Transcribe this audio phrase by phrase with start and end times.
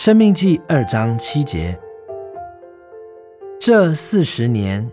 [0.00, 1.78] 生命记二章七节，
[3.60, 4.90] 这四十年，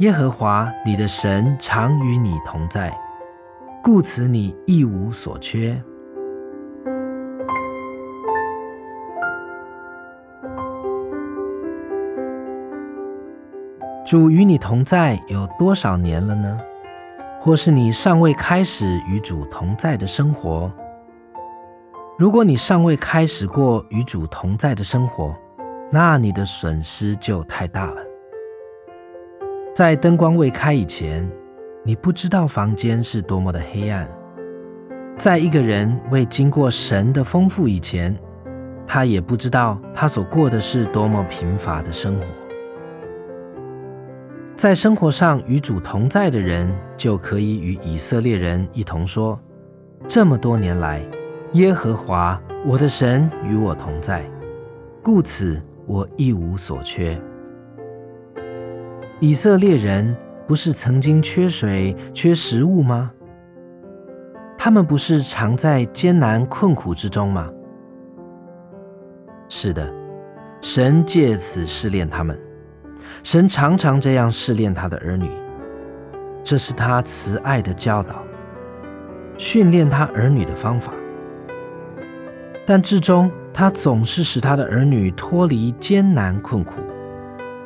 [0.00, 2.92] 耶和华你的神常与你同在，
[3.80, 5.80] 故此你一无所缺。
[14.04, 16.58] 主与你同在有多少年了呢？
[17.38, 20.68] 或是你尚未开始与主同在的生活？
[22.18, 25.32] 如果你尚未开始过与主同在的生活，
[25.88, 28.02] 那你的损失就太大了。
[29.72, 31.30] 在灯光未开以前，
[31.84, 34.04] 你不知道房间是多么的黑暗；
[35.16, 38.12] 在一个人未经过神的丰富以前，
[38.84, 42.26] 他也不知道他所过的是多么贫乏的生活。
[44.56, 49.38] 在生活上与主同在的人，就可以与以色列人一同说：
[50.08, 51.00] 这么多年来。
[51.54, 54.22] 耶和华我的神与我同在，
[55.02, 57.18] 故此我一无所缺。
[59.18, 60.14] 以色列人
[60.46, 63.10] 不是曾经缺水、缺食物吗？
[64.58, 67.50] 他们不是常在艰难困苦之中吗？
[69.48, 69.90] 是的，
[70.60, 72.38] 神借此试炼他们。
[73.22, 75.30] 神常常这样试炼他的儿女，
[76.44, 78.22] 这是他慈爱的教导，
[79.38, 80.92] 训练他儿女的方法。
[82.70, 86.82] 但至终，他总是使他的儿女脱离艰难困苦，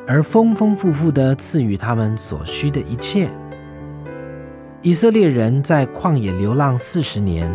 [0.07, 3.29] 而丰丰富富的赐予他们所需的一切。
[4.81, 7.53] 以色列人在旷野流浪四十年，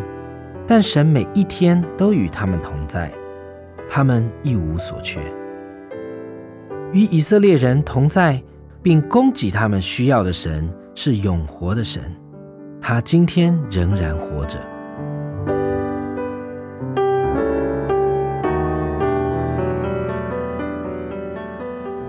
[0.67, 3.11] 但神每一天都与他们同在，
[3.89, 5.19] 他们一无所缺。
[6.93, 8.43] 与以色列人同在，
[8.83, 12.03] 并供给他们需要的神是永活的神，
[12.79, 14.59] 他今天仍然活着。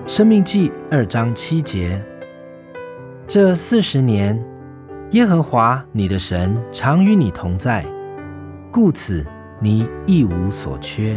[0.09, 2.03] 生命记二章七节，
[3.27, 4.43] 这四十年，
[5.11, 7.85] 耶和华你的神常与你同在，
[8.71, 9.23] 故此
[9.61, 11.15] 你一无所缺。